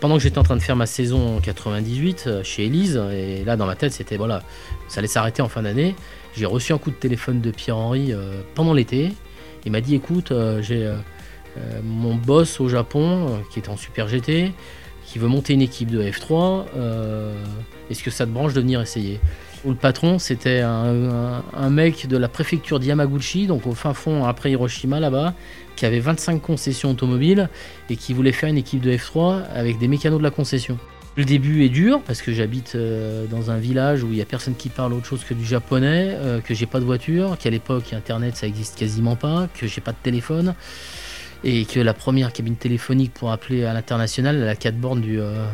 pendant 0.00 0.16
que 0.16 0.22
j'étais 0.22 0.38
en 0.38 0.42
train 0.42 0.56
de 0.56 0.62
faire 0.62 0.76
ma 0.76 0.86
saison 0.86 1.36
en 1.36 1.40
98 1.40 2.24
euh, 2.26 2.42
chez 2.44 2.66
Elise, 2.66 3.00
et 3.12 3.44
là 3.44 3.56
dans 3.56 3.66
ma 3.66 3.76
tête 3.76 3.92
c'était 3.92 4.16
voilà, 4.16 4.42
ça 4.88 4.98
allait 4.98 5.08
s'arrêter 5.08 5.42
en 5.42 5.48
fin 5.48 5.62
d'année, 5.62 5.94
j'ai 6.34 6.46
reçu 6.46 6.72
un 6.72 6.78
coup 6.78 6.90
de 6.90 6.96
téléphone 6.96 7.40
de 7.40 7.50
Pierre-Henri 7.50 8.12
euh, 8.12 8.42
pendant 8.54 8.72
l'été. 8.74 9.12
Il 9.64 9.72
m'a 9.72 9.80
dit 9.80 9.94
écoute, 9.94 10.30
euh, 10.32 10.62
j'ai 10.62 10.88
mon 11.82 12.14
boss 12.14 12.60
au 12.60 12.68
Japon 12.68 13.42
qui 13.50 13.58
est 13.58 13.68
en 13.70 13.76
Super 13.78 14.06
GT, 14.06 14.52
qui 15.06 15.18
veut 15.18 15.26
monter 15.28 15.54
une 15.54 15.62
équipe 15.62 15.90
de 15.90 16.02
F3. 16.02 16.66
euh, 16.76 17.34
Est-ce 17.90 18.02
que 18.02 18.10
ça 18.10 18.26
te 18.26 18.30
branche 18.30 18.52
de 18.52 18.60
venir 18.60 18.80
essayer? 18.80 19.18
Le 19.66 19.74
patron 19.74 20.20
c'était 20.20 20.60
un, 20.60 21.70
mec 21.70 22.06
de 22.06 22.16
la 22.16 22.28
préfecture 22.28 22.78
d'Yamaguchi, 22.78 23.48
donc 23.48 23.66
au 23.66 23.72
fin 23.72 23.94
fond 23.94 24.24
après 24.24 24.52
Hiroshima 24.52 25.00
là-bas, 25.00 25.34
qui 25.74 25.84
avait 25.86 25.98
25 25.98 26.40
concessions 26.40 26.90
automobiles 26.90 27.48
et 27.90 27.96
qui 27.96 28.14
voulait 28.14 28.32
faire 28.32 28.48
une 28.48 28.58
équipe 28.58 28.80
de 28.80 28.92
F3 28.92 29.42
avec 29.52 29.78
des 29.78 29.88
mécanos 29.88 30.18
de 30.18 30.22
la 30.22 30.30
concession. 30.30 30.78
Le 31.16 31.24
début 31.24 31.64
est 31.64 31.68
dur 31.68 32.00
parce 32.06 32.22
que 32.22 32.32
j'habite 32.32 32.74
euh, 32.74 33.26
dans 33.26 33.50
un 33.50 33.56
village 33.56 34.04
où 34.04 34.08
il 34.12 34.18
y 34.18 34.22
a 34.22 34.24
personne 34.24 34.54
qui 34.54 34.68
parle 34.68 34.92
autre 34.92 35.06
chose 35.06 35.24
que 35.24 35.34
du 35.34 35.44
japonais, 35.44 36.10
euh, 36.12 36.40
que 36.40 36.54
j'ai 36.54 36.66
pas 36.66 36.78
de 36.78 36.84
voiture, 36.84 37.36
qu'à 37.36 37.50
l'époque 37.50 37.92
internet 37.92 38.36
ça 38.36 38.46
existe 38.46 38.78
quasiment 38.78 39.16
pas, 39.16 39.48
que 39.52 39.66
j'ai 39.66 39.80
pas 39.80 39.92
de 39.92 39.98
téléphone 40.02 40.54
et 41.42 41.64
que 41.64 41.80
la 41.80 41.94
première 41.94 42.32
cabine 42.32 42.56
téléphonique 42.56 43.12
pour 43.14 43.32
appeler 43.32 43.64
à 43.64 43.72
l'international 43.72 44.36
elle 44.36 44.42
a 44.42 44.46
la 44.46 44.56
4 44.56 44.76
bornes 44.76 45.00
du, 45.00 45.20
euh, 45.20 45.44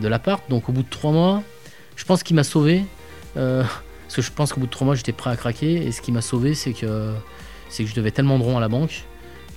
de 0.00 0.08
l'appart. 0.08 0.42
Donc 0.50 0.68
au 0.68 0.72
bout 0.72 0.82
de 0.82 0.90
3 0.90 1.12
mois, 1.12 1.42
je 1.94 2.04
pense 2.04 2.24
qu'il 2.24 2.34
m'a 2.34 2.44
sauvé. 2.44 2.82
Euh, 3.36 3.62
parce 4.04 4.16
que 4.16 4.22
je 4.22 4.30
pense 4.30 4.52
qu'au 4.52 4.60
bout 4.60 4.66
de 4.66 4.72
3 4.72 4.84
mois 4.84 4.94
j'étais 4.94 5.12
prêt 5.12 5.30
à 5.30 5.36
craquer 5.36 5.86
et 5.86 5.92
ce 5.92 6.00
qui 6.02 6.12
m'a 6.12 6.20
sauvé 6.22 6.54
c'est 6.54 6.72
que, 6.72 7.12
c'est 7.68 7.84
que 7.84 7.90
je 7.90 7.94
devais 7.94 8.10
tellement 8.10 8.38
de 8.38 8.44
ronds 8.44 8.58
à 8.58 8.60
la 8.60 8.68
banque 8.68 9.04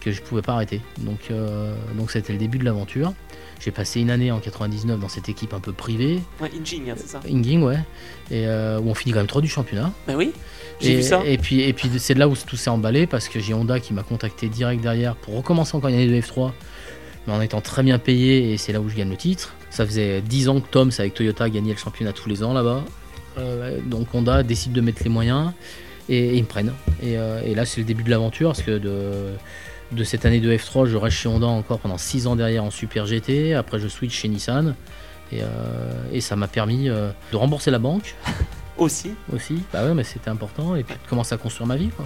que 0.01 0.11
je 0.11 0.21
pouvais 0.21 0.43
pas 0.43 0.53
arrêter. 0.53 0.81
Donc 0.99 1.31
euh, 1.31 1.75
donc 1.97 2.11
c'était 2.11 2.31
le 2.31 2.39
début 2.39 2.57
de 2.59 2.63
l'aventure. 2.63 3.13
J'ai 3.59 3.71
passé 3.71 4.01
une 4.01 4.11
année 4.11 4.31
en 4.31 4.39
99 4.39 4.99
dans 4.99 5.07
cette 5.07 5.29
équipe 5.29 5.53
un 5.53 5.59
peu 5.59 5.71
privée, 5.71 6.19
Ouais, 6.41 6.51
Injing, 6.59 6.89
hein, 6.91 6.95
c'est 6.97 7.07
ça 7.07 7.21
Inging, 7.27 7.63
ouais, 7.63 7.79
et 8.29 8.45
euh, 8.45 8.79
où 8.79 8.89
on 8.89 8.93
finit 8.93 9.13
quand 9.13 9.19
même 9.19 9.27
3 9.27 9.41
du 9.41 9.47
championnat. 9.47 9.91
Bah 10.07 10.13
oui, 10.15 10.33
j'ai 10.79 10.97
vu 10.97 11.03
ça. 11.03 11.23
et 11.25 11.37
puis, 11.37 11.61
et 11.61 11.73
puis 11.73 11.89
c'est 11.97 12.13
là 12.13 12.27
où 12.27 12.35
tout 12.35 12.57
s'est 12.57 12.69
emballé 12.69 13.07
parce 13.07 13.29
que 13.29 13.39
j'ai 13.39 13.53
Honda 13.53 13.79
qui 13.79 13.93
m'a 13.93 14.03
contacté 14.03 14.49
direct 14.49 14.81
derrière 14.83 15.15
pour 15.15 15.35
recommencer 15.35 15.75
encore 15.75 15.89
une 15.89 15.95
année 15.95 16.07
de 16.07 16.21
F3, 16.21 16.51
mais 17.25 17.33
en 17.33 17.41
étant 17.41 17.61
très 17.61 17.81
bien 17.81 17.97
payé 17.97 18.51
et 18.51 18.57
c'est 18.57 18.73
là 18.73 18.81
où 18.81 18.89
je 18.89 18.95
gagne 18.95 19.09
le 19.09 19.17
titre. 19.17 19.55
Ça 19.71 19.85
faisait 19.85 20.21
10 20.21 20.49
ans 20.49 20.59
que 20.59 20.67
Tom, 20.69 20.91
avec 20.99 21.13
Toyota, 21.13 21.49
gagnait 21.49 21.73
le 21.73 21.79
championnat 21.79 22.13
tous 22.13 22.29
les 22.29 22.43
ans 22.43 22.53
là-bas. 22.53 22.83
Euh, 23.37 23.79
donc 23.85 24.13
Honda 24.13 24.43
décide 24.43 24.71
de 24.71 24.81
mettre 24.81 25.03
les 25.03 25.09
moyens 25.09 25.51
et, 26.09 26.17
et 26.17 26.35
ils 26.35 26.41
me 26.43 26.47
prennent. 26.47 26.73
Et, 27.01 27.17
euh, 27.17 27.41
et 27.45 27.55
là 27.55 27.65
c'est 27.65 27.81
le 27.81 27.85
début 27.85 28.03
de 28.03 28.09
l'aventure 28.09 28.49
parce 28.49 28.61
que 28.61 28.77
de, 28.77 29.33
de 29.91 30.03
cette 30.03 30.25
année 30.25 30.39
de 30.39 30.51
F3, 30.55 30.85
je 30.85 30.97
reste 30.97 31.17
chez 31.17 31.29
Honda 31.29 31.47
encore 31.47 31.79
pendant 31.79 31.97
6 31.97 32.27
ans 32.27 32.35
derrière 32.35 32.63
en 32.63 32.71
Super 32.71 33.05
GT. 33.05 33.53
Après 33.53 33.79
je 33.79 33.87
switch 33.87 34.13
chez 34.13 34.27
Nissan. 34.27 34.75
Et, 35.31 35.41
euh, 35.41 35.45
et 36.13 36.21
ça 36.21 36.35
m'a 36.35 36.47
permis 36.47 36.85
de 36.85 37.35
rembourser 37.35 37.71
la 37.71 37.79
banque 37.79 38.15
Aussi. 38.77 39.11
aussi. 39.33 39.63
Bah 39.73 39.83
ouais, 39.83 39.93
mais 39.95 40.03
c'était 40.03 40.29
important. 40.29 40.75
Et 40.75 40.83
puis 40.83 40.95
de 40.95 41.09
commencer 41.09 41.33
à 41.33 41.37
construire 41.37 41.67
ma 41.67 41.75
vie. 41.77 41.89
Quoi. 41.89 42.05